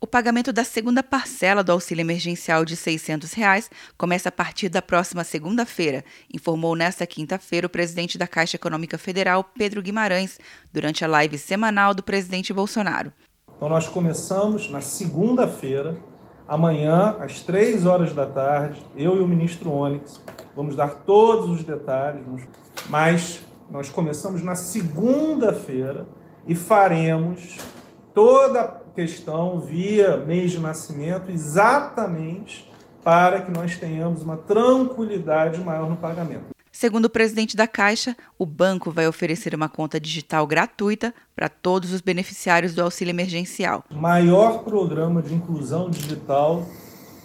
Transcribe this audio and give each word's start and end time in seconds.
O 0.00 0.06
pagamento 0.06 0.52
da 0.52 0.62
segunda 0.62 1.02
parcela 1.02 1.64
do 1.64 1.72
auxílio 1.72 2.02
emergencial 2.02 2.64
de 2.64 2.76
600 2.76 3.32
reais 3.32 3.68
começa 3.96 4.28
a 4.28 4.32
partir 4.32 4.68
da 4.68 4.80
próxima 4.80 5.24
segunda-feira, 5.24 6.04
informou 6.32 6.76
nesta 6.76 7.04
quinta-feira 7.04 7.66
o 7.66 7.70
presidente 7.70 8.16
da 8.16 8.28
Caixa 8.28 8.54
Econômica 8.54 8.96
Federal, 8.96 9.42
Pedro 9.42 9.82
Guimarães, 9.82 10.38
durante 10.72 11.04
a 11.04 11.08
live 11.08 11.36
semanal 11.36 11.94
do 11.94 12.02
presidente 12.04 12.52
Bolsonaro. 12.52 13.12
Então, 13.56 13.68
nós 13.68 13.88
começamos 13.88 14.70
na 14.70 14.80
segunda-feira, 14.80 15.96
amanhã, 16.46 17.16
às 17.18 17.40
três 17.40 17.84
horas 17.84 18.14
da 18.14 18.24
tarde, 18.24 18.80
eu 18.96 19.16
e 19.16 19.18
o 19.20 19.26
ministro 19.26 19.72
Onyx 19.72 20.22
vamos 20.54 20.76
dar 20.76 20.90
todos 20.90 21.50
os 21.50 21.64
detalhes, 21.64 22.22
mas 22.88 23.40
nós 23.68 23.88
começamos 23.88 24.44
na 24.44 24.54
segunda-feira 24.54 26.06
e 26.46 26.54
faremos 26.54 27.58
toda 28.14 28.60
a 28.60 28.66
questão 28.98 29.60
via 29.60 30.16
mês 30.16 30.50
de 30.50 30.58
nascimento 30.58 31.30
exatamente 31.30 32.68
para 33.04 33.42
que 33.42 33.50
nós 33.52 33.76
tenhamos 33.76 34.22
uma 34.22 34.36
tranquilidade 34.36 35.60
maior 35.60 35.88
no 35.88 35.96
pagamento. 35.96 36.46
Segundo 36.72 37.04
o 37.04 37.10
presidente 37.10 37.56
da 37.56 37.68
Caixa, 37.68 38.16
o 38.36 38.44
banco 38.44 38.90
vai 38.90 39.06
oferecer 39.06 39.54
uma 39.54 39.68
conta 39.68 40.00
digital 40.00 40.44
gratuita 40.48 41.14
para 41.36 41.48
todos 41.48 41.92
os 41.92 42.00
beneficiários 42.00 42.74
do 42.74 42.82
auxílio 42.82 43.12
emergencial. 43.12 43.84
Maior 43.88 44.64
programa 44.64 45.22
de 45.22 45.32
inclusão 45.32 45.88
digital 45.88 46.66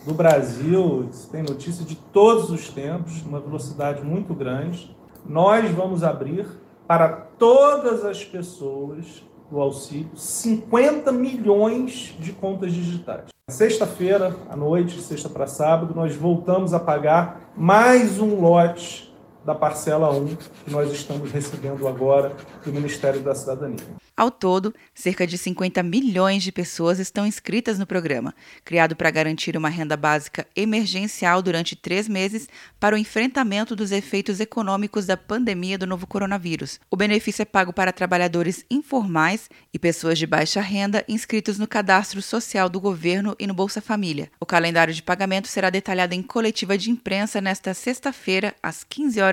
do 0.06 0.14
Brasil, 0.14 1.10
tem 1.32 1.42
notícia 1.42 1.84
de 1.84 1.96
todos 1.96 2.52
os 2.52 2.70
tempos, 2.70 3.24
uma 3.24 3.40
velocidade 3.40 4.04
muito 4.04 4.36
grande. 4.36 4.96
Nós 5.28 5.72
vamos 5.72 6.04
abrir 6.04 6.46
para 6.86 7.10
todas 7.10 8.06
as 8.06 8.24
pessoas 8.24 9.24
do 9.54 9.62
auxílio 9.62 10.10
50 10.16 11.12
milhões 11.12 12.16
de 12.20 12.34
contas 12.34 12.74
digitais. 12.74 13.26
Sexta-feira, 13.48 14.36
à 14.50 14.56
noite, 14.56 15.00
sexta 15.00 15.30
para 15.30 15.46
sábado, 15.46 15.94
nós 15.94 16.16
voltamos 16.16 16.74
a 16.74 16.80
pagar 16.80 17.52
mais 17.56 18.20
um 18.20 18.42
lote 18.42 19.13
da 19.46 19.54
parcela 19.56 20.10
1 20.12 20.36
que 20.36 20.72
nós 20.72 20.92
estamos 20.92 21.32
recebendo 21.32 21.88
agora 21.88 22.36
do 22.64 22.72
Ministério 22.72 23.22
da 23.22 23.36
Cidadania. 23.36 24.04
Ao 24.16 24.30
todo, 24.30 24.76
cerca 24.94 25.26
de 25.26 25.40
50 25.40 25.82
milhões 25.82 26.44
de 26.44 26.52
pessoas 26.52 27.00
estão 27.00 27.26
inscritas 27.26 27.80
no 27.80 27.88
programa, 27.88 28.36
criado 28.64 28.96
para 28.96 29.10
garantir 29.10 29.58
uma 29.58 29.70
renda 29.70 29.98
básica 29.98 30.46
emergencial 30.56 31.42
durante 31.42 31.76
três 31.76 32.08
meses 32.08 32.48
para 32.80 32.96
o 32.96 32.98
enfrentamento 32.98 33.76
dos 33.76 33.92
efeitos 33.92 34.40
econômicos 34.40 35.08
da 35.08 35.18
pandemia 35.18 35.80
do 35.80 35.88
novo 35.88 36.06
coronavírus. 36.06 36.80
O 36.92 36.96
benefício 36.96 37.42
é 37.42 37.46
pago 37.46 37.74
para 37.74 37.92
trabalhadores 37.92 38.64
informais 38.70 39.50
e 39.74 39.80
pessoas 39.80 40.20
de 40.20 40.28
baixa 40.28 40.62
renda 40.62 41.04
inscritos 41.08 41.58
no 41.58 41.68
cadastro 41.68 42.22
social 42.22 42.70
do 42.70 42.80
governo 42.80 43.36
e 43.40 43.48
no 43.48 43.54
Bolsa 43.56 43.82
Família. 43.82 44.30
O 44.40 44.46
calendário 44.46 44.94
de 44.94 45.02
pagamento 45.02 45.48
será 45.48 45.72
detalhado 45.72 46.14
em 46.14 46.22
coletiva 46.22 46.78
de 46.78 46.92
imprensa 46.92 47.42
nesta 47.42 47.74
sexta-feira, 47.74 48.54
às 48.62 48.84
15 48.84 49.20
horas, 49.22 49.33